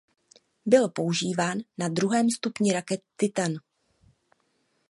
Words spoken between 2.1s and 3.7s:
stupni raket Titan.